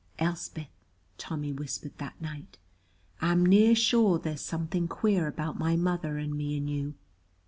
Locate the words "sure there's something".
3.75-4.87